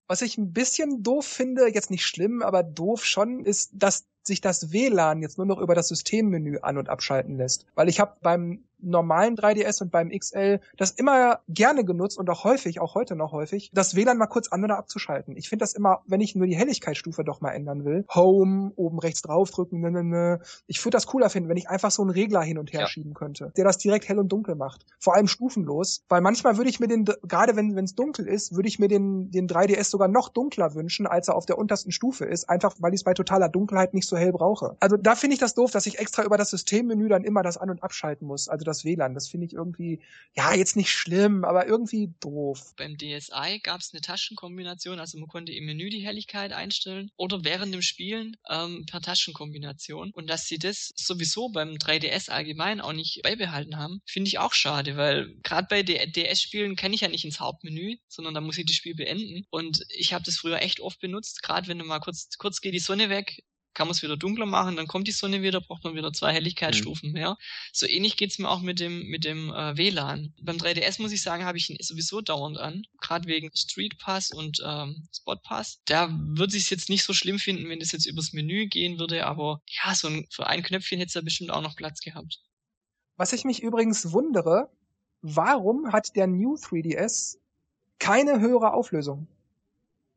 [0.09, 4.40] Was ich ein bisschen doof finde, jetzt nicht schlimm, aber doof schon, ist, dass sich
[4.40, 7.66] das WLAN jetzt nur noch über das Systemmenü an- und abschalten lässt.
[7.75, 12.45] Weil ich habe beim normalen 3DS und beim XL das immer gerne genutzt und auch
[12.45, 15.37] häufig, auch heute noch häufig, das WLAN mal kurz an- oder abzuschalten.
[15.37, 18.99] Ich finde das immer, wenn ich nur die Helligkeitsstufe doch mal ändern will, Home, oben
[18.99, 20.40] rechts draufdrücken, ne, ne, ne.
[20.66, 22.87] Ich würde das cooler finden, wenn ich einfach so einen Regler hin und her ja.
[22.87, 24.85] schieben könnte, der das direkt hell und dunkel macht.
[24.99, 28.68] Vor allem stufenlos, weil manchmal würde ich mir den, gerade wenn es dunkel ist, würde
[28.68, 32.25] ich mir den, den 3DS sogar noch dunkler wünschen, als er auf der untersten Stufe
[32.25, 34.77] ist, einfach weil ich es bei totaler Dunkelheit nicht so hell brauche.
[34.81, 37.57] Also da finde ich das doof, dass ich extra über das Systemmenü dann immer das
[37.57, 38.49] an- und abschalten muss.
[38.49, 39.14] Also das WLAN.
[39.14, 40.00] Das finde ich irgendwie,
[40.35, 42.74] ja, jetzt nicht schlimm, aber irgendwie doof.
[42.76, 47.44] Beim DSi gab es eine Taschenkombination, also man konnte im Menü die Helligkeit einstellen oder
[47.44, 50.11] während dem Spielen ähm, per Taschenkombination.
[50.12, 54.52] Und dass sie das sowieso beim 3DS allgemein auch nicht beibehalten haben, finde ich auch
[54.52, 58.66] schade, weil gerade bei DS-Spielen kann ich ja nicht ins Hauptmenü, sondern da muss ich
[58.66, 59.46] das Spiel beenden.
[59.50, 62.74] Und ich habe das früher echt oft benutzt, gerade wenn du mal kurz, kurz geht
[62.74, 63.42] die Sonne weg,
[63.74, 66.32] kann man es wieder dunkler machen, dann kommt die Sonne wieder, braucht man wieder zwei
[66.32, 67.14] Helligkeitsstufen mhm.
[67.14, 67.37] mehr.
[67.72, 70.35] So ähnlich geht's mir auch mit dem, mit dem äh, WLAN.
[70.42, 74.30] Beim 3DS muss ich sagen, habe ich ihn sowieso dauernd an, gerade wegen Street Pass
[74.30, 75.80] und ähm, Spot Pass.
[75.87, 78.98] Da würde ich es jetzt nicht so schlimm finden, wenn es jetzt übers Menü gehen
[78.98, 82.00] würde, aber ja, so ein, für ein Knöpfchen hätte es da bestimmt auch noch Platz
[82.00, 82.40] gehabt.
[83.16, 84.70] Was ich mich übrigens wundere,
[85.20, 87.38] warum hat der New 3DS
[87.98, 89.28] keine höhere Auflösung?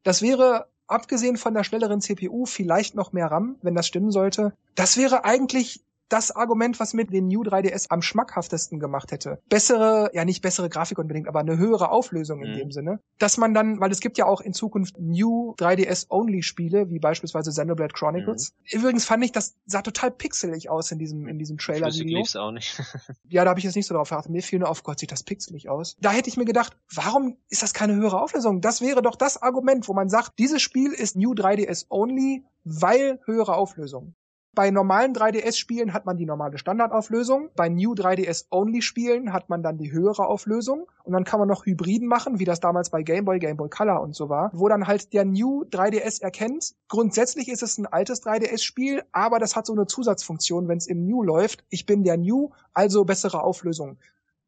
[0.04, 4.54] Das wäre abgesehen von der schnelleren CPU vielleicht noch mehr RAM, wenn das stimmen sollte.
[4.76, 9.42] Das wäre eigentlich das Argument, was mit den New 3DS am schmackhaftesten gemacht hätte.
[9.50, 12.58] Bessere, ja nicht bessere Grafik unbedingt, aber eine höhere Auflösung in mhm.
[12.58, 13.00] dem Sinne.
[13.18, 17.52] Dass man dann, weil es gibt ja auch in Zukunft New 3DS-Only Spiele, wie beispielsweise
[17.52, 18.54] Xenoblade Chronicles.
[18.72, 18.80] Mhm.
[18.80, 22.20] Übrigens fand ich, das sah total pixelig aus in diesem, in diesem Trailer-Video.
[22.20, 22.82] lief's auch nicht.
[23.30, 24.32] ja, da habe ich jetzt nicht so drauf geachtet.
[24.32, 25.96] Mir fiel nur auf, Gott, sieht das pixelig aus.
[26.00, 28.62] Da hätte ich mir gedacht, warum ist das keine höhere Auflösung?
[28.62, 33.56] Das wäre doch das Argument, wo man sagt, dieses Spiel ist New 3DS-Only, weil höhere
[33.56, 34.16] Auflösung.
[34.56, 37.50] Bei normalen 3DS-Spielen hat man die normale Standardauflösung.
[37.58, 40.88] Bei New 3DS-Only-Spielen hat man dann die höhere Auflösung.
[41.04, 43.70] Und dann kann man noch Hybriden machen, wie das damals bei Game Boy, Game Boy
[43.70, 46.74] Color und so war, wo dann halt der New 3DS erkennt.
[46.88, 51.06] Grundsätzlich ist es ein altes 3DS-Spiel, aber das hat so eine Zusatzfunktion, wenn es im
[51.06, 51.66] New läuft.
[51.70, 53.98] Ich bin der New, also bessere Auflösung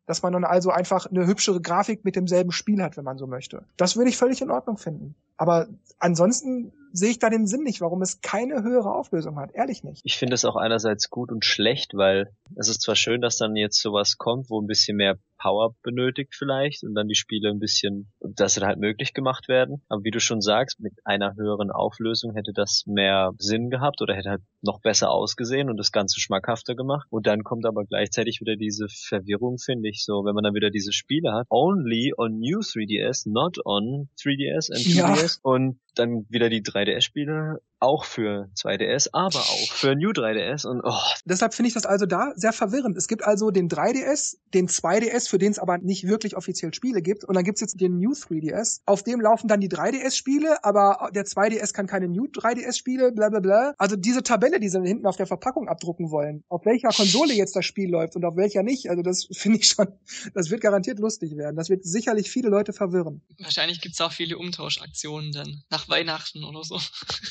[0.07, 3.27] dass man dann also einfach eine hübschere Grafik mit demselben Spiel hat, wenn man so
[3.27, 3.63] möchte.
[3.75, 5.15] Das würde ich völlig in Ordnung finden.
[5.35, 5.67] Aber
[5.99, 9.51] ansonsten sehe ich da den Sinn nicht, warum es keine höhere Auflösung hat.
[9.53, 10.01] Ehrlich nicht.
[10.03, 13.55] Ich finde es auch einerseits gut und schlecht, weil es ist zwar schön, dass dann
[13.55, 15.17] jetzt sowas kommt, wo ein bisschen mehr
[15.47, 19.81] Power benötigt vielleicht und dann die Spiele ein bisschen, dass sie halt möglich gemacht werden.
[19.88, 24.13] Aber wie du schon sagst, mit einer höheren Auflösung hätte das mehr Sinn gehabt oder
[24.13, 27.07] hätte halt noch besser ausgesehen und das Ganze schmackhafter gemacht.
[27.10, 30.69] Und dann kommt aber gleichzeitig wieder diese Verwirrung, finde ich, so, wenn man dann wieder
[30.69, 35.39] diese Spiele hat, only on new 3DS, not on 3DS and 2DS ja.
[35.43, 40.97] und dann wieder die 3DS-Spiele, auch für 2DS, aber auch für New 3DS und oh.
[41.25, 42.97] Deshalb finde ich das also da sehr verwirrend.
[42.97, 47.01] Es gibt also den 3DS, den 2DS, für den es aber nicht wirklich offiziell Spiele
[47.01, 48.81] gibt und dann gibt's jetzt den New 3DS.
[48.86, 53.39] Auf dem laufen dann die 3DS-Spiele, aber der 2DS kann keine New 3DS-Spiele, bla bla
[53.39, 53.73] bla.
[53.77, 57.55] Also diese Tabelle, die sie hinten auf der Verpackung abdrucken wollen, auf welcher Konsole jetzt
[57.55, 59.88] das Spiel läuft und auf welcher nicht, also das finde ich schon,
[60.33, 61.55] das wird garantiert lustig werden.
[61.55, 63.21] Das wird sicherlich viele Leute verwirren.
[63.39, 66.80] Wahrscheinlich gibt's auch viele Umtauschaktionen dann nach Weihnachten oder so.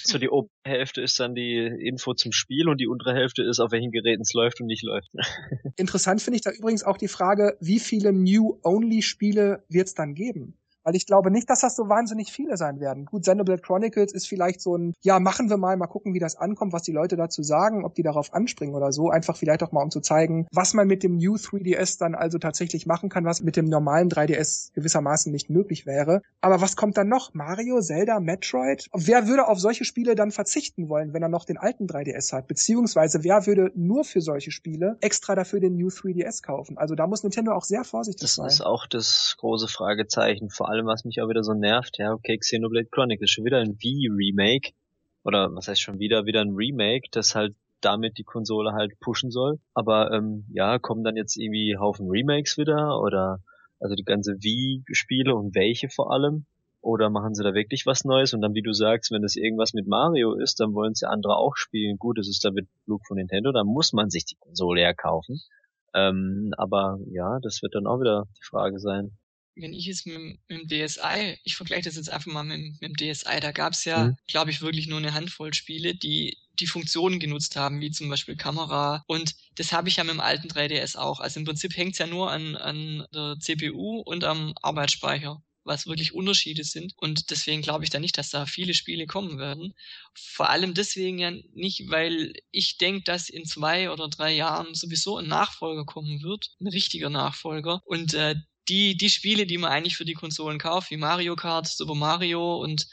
[0.05, 3.61] So die obere Hälfte ist dann die Info zum Spiel und die untere Hälfte ist,
[3.61, 5.09] auf welchen Geräten es läuft und nicht läuft.
[5.77, 10.59] Interessant finde ich da übrigens auch die Frage, wie viele New-Only-Spiele wird es dann geben?
[10.87, 13.07] Weil ich glaube nicht, dass das so wahnsinnig viele sein werden.
[13.07, 16.37] Gut, Xenoblade Chronicles ist vielleicht so ein, ja, machen wir mal, mal gucken, wie das
[16.37, 19.11] ankommt, was die Leute dazu sagen, ob die darauf anspringen oder so.
[19.11, 22.39] Einfach vielleicht auch mal, um zu zeigen, was man mit dem New 3DS dann also
[22.39, 26.23] tatsächlich machen kann, was mit dem normalen 3DS gewissermaßen nicht möglich wäre.
[26.41, 27.35] Aber was kommt dann noch?
[27.35, 28.87] Mario, Zelda, Metroid?
[28.95, 32.47] Wer würde auf solche Spiele dann verzichten wollen, wenn er noch den alten 3DS hat?
[32.47, 36.79] Beziehungsweise wer würde nur für solche Spiele extra dafür den New 3DS kaufen?
[36.79, 38.45] Also da muss Nintendo auch sehr vorsichtig das sein.
[38.45, 40.49] Das ist auch das große Fragezeichen.
[40.51, 43.59] Vor allem allem, was mich auch wieder so nervt, ja, okay, Xenoblade Chronicles, schon wieder
[43.59, 44.73] ein Wii-Remake.
[45.25, 49.31] Oder was heißt schon wieder, wieder ein Remake, das halt damit die Konsole halt pushen
[49.31, 49.59] soll.
[49.75, 53.41] Aber ähm, ja, kommen dann jetzt irgendwie Haufen Remakes wieder oder
[53.81, 56.47] also die ganze Wii-Spiele und welche vor allem?
[56.81, 58.33] Oder machen sie da wirklich was Neues?
[58.33, 61.37] Und dann, wie du sagst, wenn das irgendwas mit Mario ist, dann wollen sie andere
[61.37, 61.99] auch spielen.
[61.99, 64.95] Gut, das ist da mit Flug von Nintendo, dann muss man sich die Konsole ja
[64.95, 65.41] kaufen.
[65.95, 69.17] Ähm, aber ja, das wird dann auch wieder die Frage sein
[69.57, 72.83] wenn ich es mit, mit, dem DSi, ich vergleiche das jetzt einfach mal mit, mit
[72.83, 74.17] dem DSi, da gab es ja, mhm.
[74.29, 78.37] glaube ich, wirklich nur eine Handvoll Spiele, die die Funktionen genutzt haben, wie zum Beispiel
[78.37, 79.05] Kamera.
[79.07, 81.21] Und das habe ich ja mit dem alten 3DS auch.
[81.21, 85.87] Also im Prinzip hängt es ja nur an, an der CPU und am Arbeitsspeicher was
[85.87, 86.95] wirklich Unterschiede sind.
[86.97, 89.75] Und deswegen glaube ich da nicht, dass da viele Spiele kommen werden.
[90.15, 95.19] Vor allem deswegen ja nicht, weil ich denke, dass in zwei oder drei Jahren sowieso
[95.19, 97.83] ein Nachfolger kommen wird, ein richtiger Nachfolger.
[97.85, 98.37] Und äh,
[98.69, 102.57] die, die Spiele, die man eigentlich für die Konsolen kauft, wie Mario Kart, Super Mario
[102.57, 102.87] und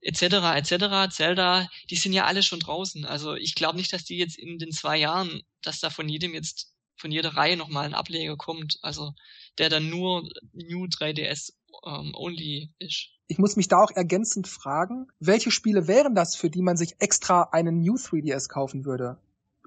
[0.00, 0.22] etc.
[0.22, 1.14] etc.
[1.14, 3.04] Zelda, die sind ja alle schon draußen.
[3.04, 6.34] Also ich glaube nicht, dass die jetzt in den zwei Jahren, dass da von jedem
[6.34, 9.12] jetzt von jeder Reihe nochmal ein Ableger kommt, also
[9.58, 11.52] der dann nur New 3DS
[11.84, 13.08] ähm, only ist.
[13.26, 16.94] Ich muss mich da auch ergänzend fragen, welche Spiele wären das, für die man sich
[16.98, 19.18] extra einen New 3DS kaufen würde?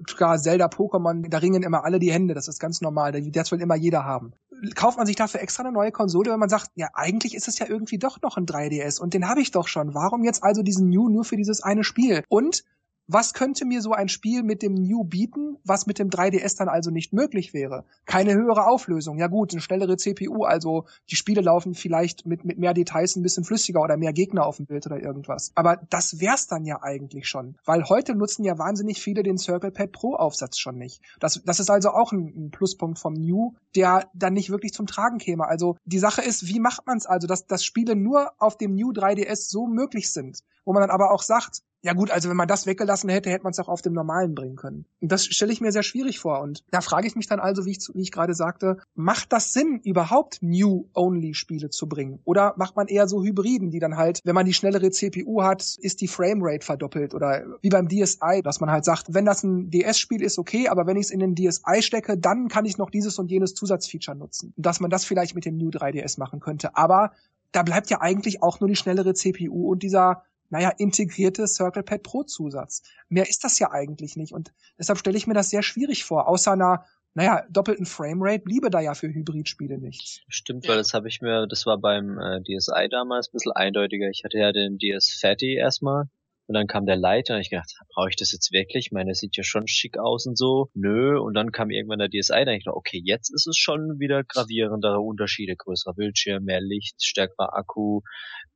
[0.04, 3.62] Klar, Zelda, Pokémon, da ringen immer alle die Hände, das ist ganz normal, das will
[3.62, 4.32] immer jeder haben.
[4.74, 7.58] Kauft man sich dafür extra eine neue Konsole, wenn man sagt, ja, eigentlich ist es
[7.58, 9.94] ja irgendwie doch noch ein 3DS und den habe ich doch schon.
[9.94, 12.24] Warum jetzt also diesen New nur für dieses eine Spiel?
[12.28, 12.64] Und
[13.08, 16.68] was könnte mir so ein Spiel mit dem New bieten, was mit dem 3DS dann
[16.68, 17.84] also nicht möglich wäre?
[18.04, 19.18] Keine höhere Auflösung.
[19.18, 23.22] Ja gut, eine schnellere CPU, also die Spiele laufen vielleicht mit, mit mehr Details ein
[23.22, 25.52] bisschen flüssiger oder mehr Gegner auf dem Bild oder irgendwas.
[25.54, 27.56] Aber das wär's dann ja eigentlich schon.
[27.64, 31.00] Weil heute nutzen ja wahnsinnig viele den Circle Pad Pro Aufsatz schon nicht.
[31.20, 34.86] Das, das ist also auch ein, ein Pluspunkt vom New, der dann nicht wirklich zum
[34.86, 35.46] Tragen käme.
[35.46, 38.90] Also die Sache ist, wie macht man's also, dass, dass Spiele nur auf dem New
[38.90, 40.40] 3DS so möglich sind?
[40.64, 43.44] Wo man dann aber auch sagt, ja gut, also wenn man das weggelassen hätte, hätte
[43.44, 44.86] man es auch auf dem normalen bringen können.
[45.00, 46.40] Und das stelle ich mir sehr schwierig vor.
[46.40, 49.52] Und da frage ich mich dann also, wie ich, wie ich gerade sagte, macht das
[49.52, 52.20] Sinn, überhaupt New-Only-Spiele zu bringen?
[52.24, 55.76] Oder macht man eher so Hybriden, die dann halt, wenn man die schnellere CPU hat,
[55.78, 57.14] ist die Framerate verdoppelt?
[57.14, 60.86] Oder wie beim DSi, dass man halt sagt, wenn das ein DS-Spiel ist, okay, aber
[60.86, 64.16] wenn ich es in den DSi stecke, dann kann ich noch dieses und jenes Zusatzfeature
[64.16, 64.52] nutzen.
[64.56, 66.76] Dass man das vielleicht mit dem New 3DS machen könnte.
[66.76, 67.12] Aber
[67.52, 72.02] da bleibt ja eigentlich auch nur die schnellere CPU und dieser naja, integrierte Circle Pad
[72.02, 72.82] Pro Zusatz.
[73.08, 74.32] Mehr ist das ja eigentlich nicht.
[74.32, 76.28] Und deshalb stelle ich mir das sehr schwierig vor.
[76.28, 80.20] Außer einer, naja, doppelten Framerate bliebe da ja für Hybridspiele nichts.
[80.28, 84.08] Stimmt, weil das habe ich mir, das war beim äh, DSi damals ein bisschen eindeutiger.
[84.08, 86.08] Ich hatte ja den DS Fatty erstmal
[86.46, 88.86] Und dann kam der Lite und ich gedacht, brauche ich das jetzt wirklich?
[88.86, 90.70] Ich meine, es sieht ja schon schick aus und so.
[90.74, 91.20] Nö.
[91.20, 94.22] Und dann kam irgendwann der DSi, dann ich dachte, okay, jetzt ist es schon wieder
[94.22, 95.56] gravierendere Unterschiede.
[95.56, 98.02] Größerer Bildschirm, mehr Licht, stärkerer Akku,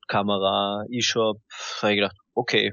[0.06, 1.38] Kamera, eShop.
[1.80, 2.72] Da habe ich gedacht, okay,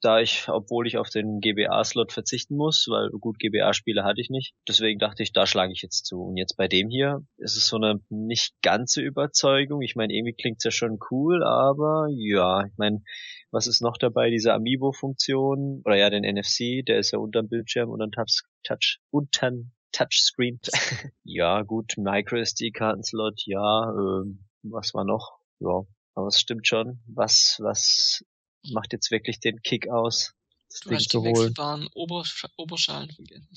[0.00, 4.54] da ich, obwohl ich auf den GBA-Slot verzichten muss, weil gut GBA-Spiele hatte ich nicht.
[4.68, 6.22] Deswegen dachte ich, da schlage ich jetzt zu.
[6.22, 9.82] Und jetzt bei dem hier ist es so eine nicht ganze Überzeugung.
[9.82, 13.02] Ich meine, irgendwie klingt's ja schon cool, aber ja, ich meine,
[13.50, 14.30] was ist noch dabei?
[14.30, 18.98] Diese Amiibo-Funktion oder ja, den NFC, der ist ja unterm Bildschirm und dann Touch, Touch,
[19.10, 20.60] unterm Touchscreen.
[21.24, 25.38] ja, gut, MicroSD-Kartenslot, ja, ähm, was war noch?
[25.60, 25.82] Ja,
[26.14, 27.00] aber es stimmt schon.
[27.06, 28.24] Was, was
[28.72, 30.34] macht jetzt wirklich den Kick aus.
[30.68, 33.48] Das du Ding hast die wechselbaren Obersch Oberschalen vergessen.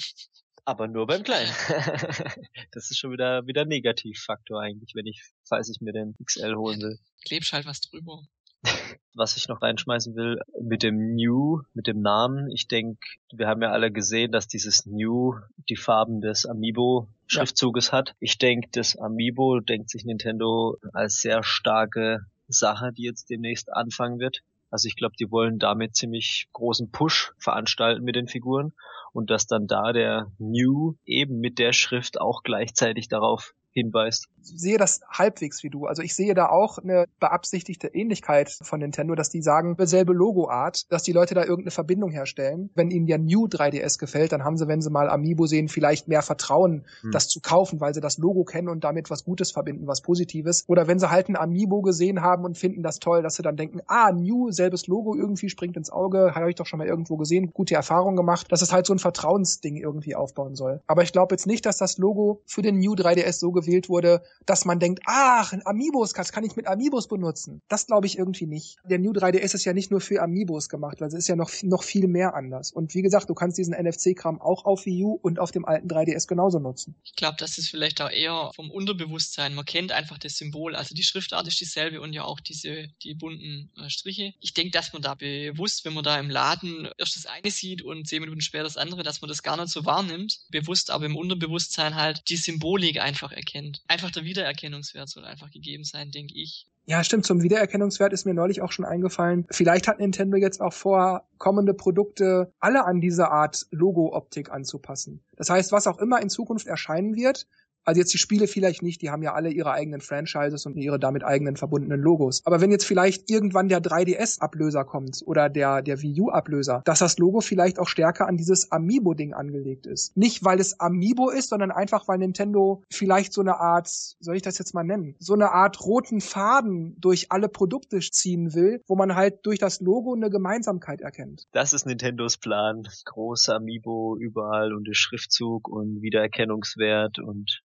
[0.65, 1.51] Aber nur beim Kleinen.
[2.71, 6.81] das ist schon wieder, wieder Negativfaktor eigentlich, wenn ich, falls ich mir den XL holen
[6.81, 6.99] will.
[7.25, 8.23] Klebst halt was drüber.
[9.13, 12.99] Was ich noch reinschmeißen will, mit dem New, mit dem Namen, ich denke,
[13.33, 15.35] wir haben ja alle gesehen, dass dieses New
[15.67, 17.93] die Farben des Amiibo Schriftzuges ja.
[17.93, 18.15] hat.
[18.21, 24.19] Ich denke, das Amiibo denkt sich Nintendo als sehr starke Sache, die jetzt demnächst anfangen
[24.19, 24.43] wird.
[24.71, 28.73] Also ich glaube, die wollen damit ziemlich großen Push veranstalten mit den Figuren
[29.13, 34.27] und dass dann da der New eben mit der Schrift auch gleichzeitig darauf hinweist.
[34.43, 35.85] Ich sehe das halbwegs wie du.
[35.85, 40.91] Also ich sehe da auch eine beabsichtigte Ähnlichkeit von Nintendo, dass die sagen, selbe Logoart,
[40.91, 42.69] dass die Leute da irgendeine Verbindung herstellen.
[42.75, 46.07] Wenn ihnen ja New 3DS gefällt, dann haben sie, wenn sie mal Amiibo sehen, vielleicht
[46.07, 47.11] mehr Vertrauen, hm.
[47.11, 50.65] das zu kaufen, weil sie das Logo kennen und damit was Gutes verbinden, was Positives.
[50.67, 53.57] Oder wenn sie halt ein Amiibo gesehen haben und finden das toll, dass sie dann
[53.57, 57.17] denken, ah, New, selbes Logo, irgendwie springt ins Auge, habe ich doch schon mal irgendwo
[57.17, 60.81] gesehen, gute Erfahrung gemacht, dass es halt so ein Vertrauensding irgendwie aufbauen soll.
[60.87, 64.21] Aber ich glaube jetzt nicht, dass das Logo für den New 3DS so gewählt wurde,
[64.45, 67.61] dass man denkt, ach, Amiibos, das kann ich mit Amiibos benutzen.
[67.67, 68.77] Das glaube ich irgendwie nicht.
[68.83, 71.51] Der New 3DS ist ja nicht nur für Amiibos gemacht, weil es ist ja noch,
[71.63, 72.71] noch viel mehr anders.
[72.71, 75.87] Und wie gesagt, du kannst diesen NFC-Kram auch auf Wii U und auf dem alten
[75.87, 76.95] 3DS genauso nutzen.
[77.03, 79.53] Ich glaube, das ist vielleicht auch eher vom Unterbewusstsein.
[79.53, 80.75] Man kennt einfach das Symbol.
[80.75, 84.33] Also die Schriftart ist dieselbe und ja auch diese, die bunten äh, Striche.
[84.39, 87.81] Ich denke, dass man da bewusst, wenn man da im Laden erst das eine sieht
[87.83, 90.39] und zehn Minuten später das andere, dass man das gar nicht so wahrnimmt.
[90.49, 93.50] Bewusst, aber im Unterbewusstsein halt die Symbolik einfach erkennt
[93.87, 96.67] einfach der Wiedererkennungswert soll einfach gegeben sein, denke ich.
[96.85, 97.25] Ja, stimmt.
[97.25, 99.45] Zum Wiedererkennungswert ist mir neulich auch schon eingefallen.
[99.51, 105.23] Vielleicht hat Nintendo jetzt auch vor, kommende Produkte alle an diese Art Logo-Optik anzupassen.
[105.37, 107.47] Das heißt, was auch immer in Zukunft erscheinen wird,
[107.85, 110.99] also jetzt die Spiele vielleicht nicht, die haben ja alle ihre eigenen Franchises und ihre
[110.99, 112.41] damit eigenen verbundenen Logos.
[112.45, 117.17] Aber wenn jetzt vielleicht irgendwann der 3DS-Ablöser kommt oder der, der Wii U-Ablöser, dass das
[117.17, 120.15] Logo vielleicht auch stärker an dieses Amiibo-Ding angelegt ist.
[120.15, 124.41] Nicht, weil es Amiibo ist, sondern einfach, weil Nintendo vielleicht so eine Art, soll ich
[124.41, 128.95] das jetzt mal nennen, so eine Art roten Faden durch alle Produkte ziehen will, wo
[128.95, 131.47] man halt durch das Logo eine Gemeinsamkeit erkennt.
[131.51, 132.83] Das ist Nintendos Plan.
[133.05, 137.61] Große Amiibo überall und der Schriftzug und Wiedererkennungswert und.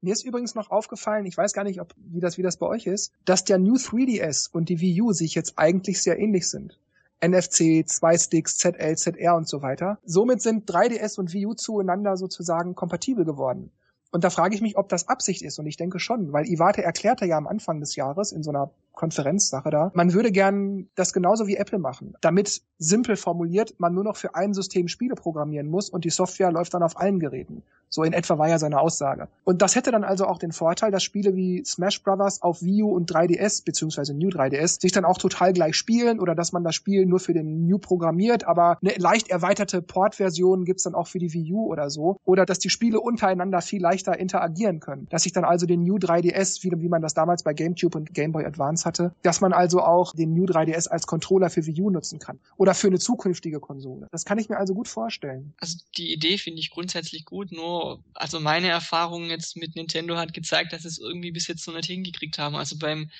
[0.00, 2.66] Mir ist übrigens noch aufgefallen, ich weiß gar nicht, ob, wie das, wie das bei
[2.66, 6.48] euch ist, dass der New 3DS und die Wii U sich jetzt eigentlich sehr ähnlich
[6.48, 6.78] sind.
[7.24, 9.98] NFC, zwei Sticks, ZL, ZR und so weiter.
[10.04, 13.70] Somit sind 3DS und Wii U zueinander sozusagen kompatibel geworden.
[14.16, 15.58] Und da frage ich mich, ob das Absicht ist.
[15.58, 18.70] Und ich denke schon, weil Iwate erklärte ja am Anfang des Jahres in so einer
[18.96, 22.14] Konferenzsache da, man würde gern das genauso wie Apple machen.
[22.22, 26.50] Damit simpel formuliert, man nur noch für ein System Spiele programmieren muss und die Software
[26.50, 27.62] läuft dann auf allen Geräten.
[27.88, 29.28] So in etwa war ja seine Aussage.
[29.44, 32.82] Und das hätte dann also auch den Vorteil, dass Spiele wie Smash Brothers auf Wii
[32.82, 36.64] U und 3DS beziehungsweise New 3DS sich dann auch total gleich spielen oder dass man
[36.64, 41.06] das Spiel nur für den New programmiert, aber eine leicht erweiterte Port-Version gibt's dann auch
[41.06, 42.16] für die Wii U oder so.
[42.24, 45.06] Oder dass die Spiele untereinander viel leichter interagieren können.
[45.10, 48.14] Dass ich dann also den New 3DS, wie, wie man das damals bei GameCube und
[48.14, 51.80] Game Boy Advance hatte, dass man also auch den New 3DS als Controller für Wii
[51.82, 52.38] U nutzen kann.
[52.56, 54.08] Oder für eine zukünftige Konsole.
[54.10, 55.54] Das kann ich mir also gut vorstellen.
[55.58, 60.32] Also die Idee finde ich grundsätzlich gut, nur also meine Erfahrung jetzt mit Nintendo hat
[60.32, 62.56] gezeigt, dass es irgendwie bis jetzt noch nicht hingekriegt haben.
[62.56, 63.10] Also beim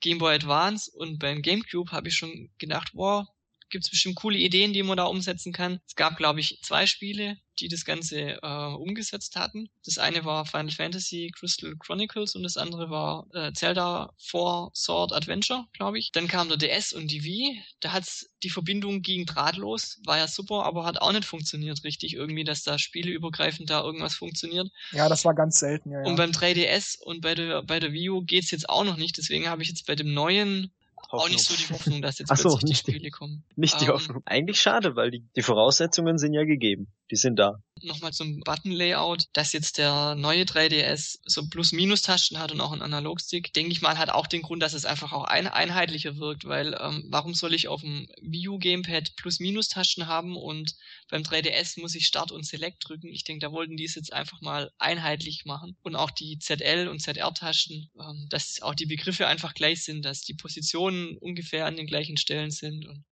[0.00, 3.26] Game Boy Advance und beim GameCube habe ich schon gedacht, wow,
[3.70, 5.80] gibt es bestimmt coole Ideen, die man da umsetzen kann.
[5.86, 9.68] Es gab, glaube ich, zwei Spiele, die das Ganze äh, umgesetzt hatten.
[9.84, 15.12] Das eine war Final Fantasy Crystal Chronicles und das andere war äh, Zelda 4 Sword
[15.12, 16.12] Adventure, glaube ich.
[16.12, 17.62] Dann kam der DS und die Wii.
[17.80, 22.14] Da hat's die Verbindung ging drahtlos, war ja super, aber hat auch nicht funktioniert richtig
[22.14, 24.68] irgendwie, dass da spieleübergreifend da irgendwas funktioniert.
[24.92, 26.02] Ja, das war ganz selten, ja.
[26.02, 26.06] ja.
[26.06, 29.18] Und beim 3DS und bei der bei der Wii U geht's jetzt auch noch nicht,
[29.18, 30.72] deswegen habe ich jetzt bei dem neuen
[31.12, 31.26] Hoffnung.
[31.26, 33.44] Auch nicht so die Hoffnung, dass jetzt Ach so, nicht die Spiele kommen.
[33.54, 34.22] Nicht die ähm, Hoffnung.
[34.24, 36.88] Eigentlich schade, weil die, die Voraussetzungen sind ja gegeben.
[37.10, 37.60] Die sind da.
[37.84, 43.52] Nochmal zum Button-Layout, dass jetzt der neue 3DS so Plus-Minus-Tasten hat und auch einen Analogstick,
[43.52, 46.76] denke ich mal, hat auch den Grund, dass es einfach auch ein einheitlicher wirkt, weil
[46.80, 50.76] ähm, warum soll ich auf dem Wii U Gamepad Plus-Minus-Tasten haben und
[51.08, 53.08] beim 3DS muss ich Start und Select drücken?
[53.08, 56.88] Ich denke, da wollten die es jetzt einfach mal einheitlich machen und auch die ZL
[56.88, 61.76] und ZR-Tasten, ähm, dass auch die Begriffe einfach gleich sind, dass die Positionen ungefähr an
[61.76, 63.04] den gleichen Stellen sind und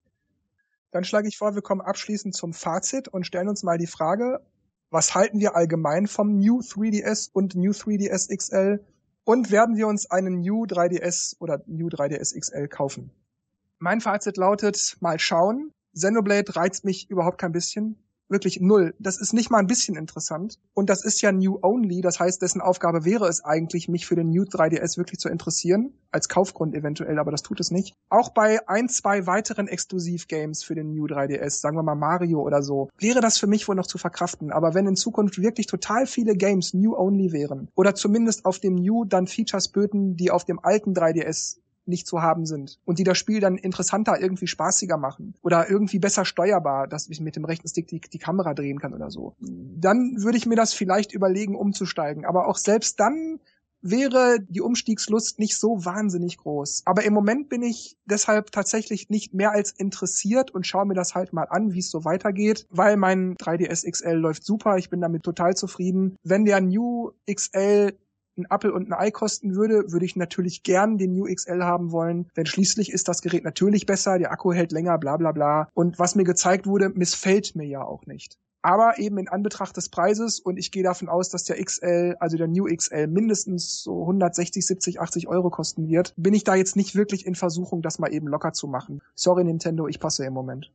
[0.92, 4.42] dann schlage ich vor, wir kommen abschließend zum Fazit und stellen uns mal die Frage,
[4.90, 8.84] was halten wir allgemein vom New 3DS und New 3DS XL
[9.24, 13.12] und werden wir uns einen New 3DS oder New 3DS XL kaufen?
[13.78, 15.72] Mein Fazit lautet, mal schauen.
[15.94, 17.98] Xenoblade reizt mich überhaupt kein bisschen
[18.30, 18.94] wirklich null.
[19.00, 20.60] Das ist nicht mal ein bisschen interessant.
[20.74, 22.02] Und das ist ja New Only.
[22.02, 25.94] Das heißt, dessen Aufgabe wäre es eigentlich, mich für den New 3DS wirklich zu interessieren.
[26.12, 27.94] Als Kaufgrund eventuell, aber das tut es nicht.
[28.10, 32.64] Auch bei ein, zwei weiteren Exklusiv-Games für den New 3DS, sagen wir mal Mario oder
[32.64, 34.52] so, wäre das für mich wohl noch zu verkraften.
[34.52, 38.76] Aber wenn in Zukunft wirklich total viele Games New Only wären, oder zumindest auf dem
[38.76, 41.58] New dann Features böten, die auf dem alten 3DS
[41.90, 46.00] nicht zu haben sind und die das Spiel dann interessanter, irgendwie spaßiger machen oder irgendwie
[46.00, 49.36] besser steuerbar, dass ich mit dem rechten Stick die, die Kamera drehen kann oder so.
[49.40, 52.26] Dann würde ich mir das vielleicht überlegen, umzusteigen.
[52.26, 53.40] Aber auch selbst dann
[53.82, 56.84] wäre die Umstiegslust nicht so wahnsinnig groß.
[56.86, 61.16] Aber im Moment bin ich deshalb tatsächlich nicht mehr als interessiert und schaue mir das
[61.16, 64.78] halt mal an, wie es so weitergeht, weil mein 3DS XL läuft super.
[64.78, 66.18] Ich bin damit total zufrieden.
[66.24, 67.98] Wenn der New XL
[68.40, 71.92] ein Apple und ein Ei kosten würde, würde ich natürlich gern den New XL haben
[71.92, 75.70] wollen, denn schließlich ist das Gerät natürlich besser, der Akku hält länger, bla bla bla.
[75.74, 78.38] Und was mir gezeigt wurde, missfällt mir ja auch nicht.
[78.62, 82.36] Aber eben in Anbetracht des Preises und ich gehe davon aus, dass der XL, also
[82.36, 86.76] der New XL, mindestens so 160, 70, 80 Euro kosten wird, bin ich da jetzt
[86.76, 89.02] nicht wirklich in Versuchung, das mal eben locker zu machen.
[89.16, 90.72] Sorry Nintendo, ich passe im Moment.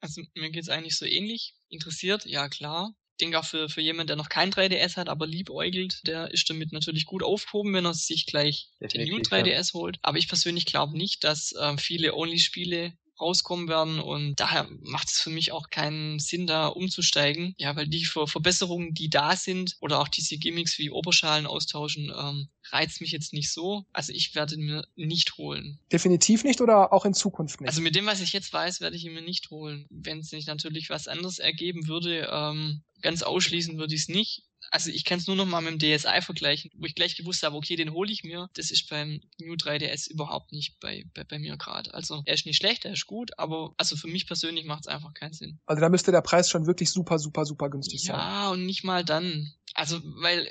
[0.00, 1.54] Also mir geht's eigentlich so ähnlich.
[1.68, 6.00] Interessiert, ja klar denke auch für, für jemanden, der noch kein 3DS hat, aber liebäugelt,
[6.06, 9.80] der ist damit natürlich gut aufgehoben, wenn er sich gleich Definitiv, den New 3DS ja.
[9.80, 9.98] holt.
[10.02, 15.20] Aber ich persönlich glaube nicht, dass äh, viele Only-Spiele rauskommen werden und daher macht es
[15.20, 17.54] für mich auch keinen Sinn, da umzusteigen.
[17.58, 22.48] Ja, weil die Verbesserungen, die da sind oder auch diese Gimmicks wie Oberschalen austauschen, ähm,
[22.70, 23.84] reizt mich jetzt nicht so.
[23.92, 25.78] Also ich werde mir nicht holen.
[25.92, 27.68] Definitiv nicht oder auch in Zukunft nicht?
[27.68, 29.86] Also mit dem, was ich jetzt weiß, werde ich ihn mir nicht holen.
[29.90, 34.46] Wenn es sich natürlich was anderes ergeben würde, ähm, ganz ausschließen würde ich es nicht
[34.70, 37.42] also ich kann es nur noch mal mit dem DSi vergleichen, wo ich gleich gewusst
[37.42, 38.48] habe, okay, den hole ich mir.
[38.54, 41.92] Das ist beim New 3DS überhaupt nicht bei, bei, bei mir gerade.
[41.94, 44.86] Also er ist nicht schlecht, er ist gut, aber also für mich persönlich macht es
[44.88, 45.58] einfach keinen Sinn.
[45.66, 48.20] Also da müsste der Preis schon wirklich super, super, super günstig ja, sein.
[48.20, 49.52] Ja, und nicht mal dann.
[49.74, 50.50] Also, weil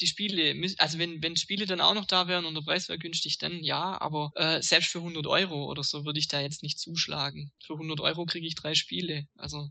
[0.00, 2.98] die Spiele, also wenn, wenn Spiele dann auch noch da wären und der Preis wäre
[2.98, 6.62] günstig, dann ja, aber äh, selbst für 100 Euro oder so würde ich da jetzt
[6.62, 7.52] nicht zuschlagen.
[7.62, 9.68] Für 100 Euro kriege ich drei Spiele, also.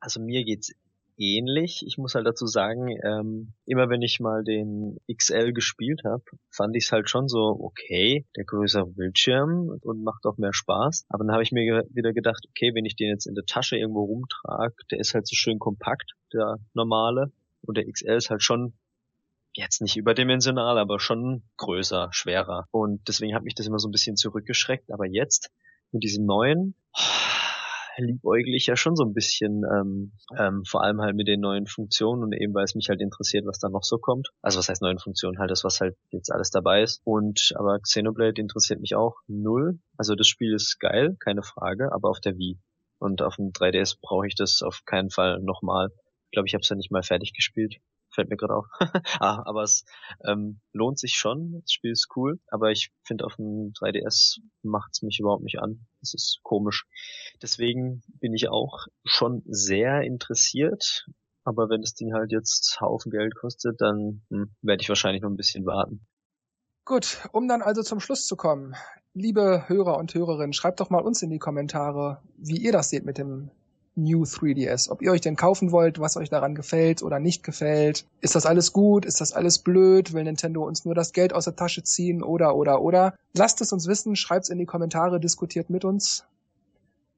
[0.00, 0.72] Also mir geht's
[1.18, 1.84] ähnlich.
[1.86, 6.76] Ich muss halt dazu sagen, ähm, immer wenn ich mal den XL gespielt habe, fand
[6.76, 11.06] ich es halt schon so, okay, der größere Bildschirm und macht auch mehr Spaß.
[11.08, 13.76] Aber dann habe ich mir wieder gedacht, okay, wenn ich den jetzt in der Tasche
[13.76, 17.32] irgendwo rumtrage, der ist halt so schön kompakt, der normale.
[17.62, 18.72] Und der XL ist halt schon
[19.54, 22.68] jetzt nicht überdimensional, aber schon größer, schwerer.
[22.70, 24.92] Und deswegen hat mich das immer so ein bisschen zurückgeschreckt.
[24.92, 25.50] Aber jetzt
[25.90, 26.74] mit diesem neuen,
[27.98, 31.66] liebäugle ich ja schon so ein bisschen, ähm, ähm, vor allem halt mit den neuen
[31.66, 34.28] Funktionen und eben weil es mich halt interessiert, was da noch so kommt.
[34.42, 35.38] Also was heißt neuen Funktionen?
[35.38, 37.00] Halt das, was halt jetzt alles dabei ist.
[37.04, 39.78] Und aber Xenoblade interessiert mich auch null.
[39.96, 42.58] Also das Spiel ist geil, keine Frage, aber auf der Wii.
[42.98, 45.90] Und auf dem 3DS brauche ich das auf keinen Fall nochmal.
[46.26, 47.76] Ich glaube, ich habe es ja nicht mal fertig gespielt
[48.10, 48.66] fällt mir gerade auf.
[49.20, 49.84] ah, aber es
[50.26, 51.60] ähm, lohnt sich schon.
[51.62, 55.60] Das Spiel ist cool, aber ich finde auf dem 3DS macht es mich überhaupt nicht
[55.60, 55.86] an.
[56.00, 56.86] Das ist komisch.
[57.42, 61.06] Deswegen bin ich auch schon sehr interessiert.
[61.44, 65.30] Aber wenn das Ding halt jetzt Haufen Geld kostet, dann hm, werde ich wahrscheinlich noch
[65.30, 66.06] ein bisschen warten.
[66.84, 68.74] Gut, um dann also zum Schluss zu kommen.
[69.14, 73.04] Liebe Hörer und Hörerinnen, schreibt doch mal uns in die Kommentare, wie ihr das seht
[73.04, 73.50] mit dem
[73.98, 74.90] New 3DS.
[74.90, 78.06] Ob ihr euch den kaufen wollt, was euch daran gefällt oder nicht gefällt.
[78.20, 79.04] Ist das alles gut?
[79.04, 80.12] Ist das alles blöd?
[80.12, 82.22] Will Nintendo uns nur das Geld aus der Tasche ziehen?
[82.22, 83.14] Oder, oder, oder?
[83.34, 86.24] Lasst es uns wissen, schreibt's in die Kommentare, diskutiert mit uns.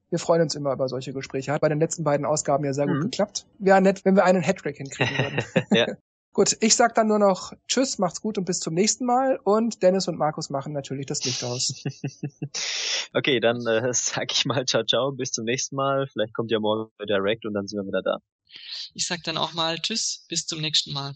[0.09, 1.53] Wir freuen uns immer über solche Gespräche.
[1.53, 2.93] Hat bei den letzten beiden Ausgaben ja sehr mhm.
[2.93, 3.45] gut geklappt.
[3.59, 5.43] Wäre nett, wenn wir einen Hattrick hinkriegen würden.
[5.71, 5.85] ja.
[6.33, 9.37] Gut, ich sag dann nur noch Tschüss, macht's gut und bis zum nächsten Mal.
[9.43, 11.83] Und Dennis und Markus machen natürlich das Licht aus.
[13.13, 16.07] okay, dann äh, sag ich mal ciao, ciao, bis zum nächsten Mal.
[16.07, 18.19] Vielleicht kommt ja morgen Direct und dann sind wir wieder da.
[18.93, 21.15] Ich sag dann auch mal Tschüss, bis zum nächsten Mal.